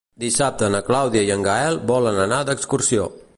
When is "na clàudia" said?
0.75-1.23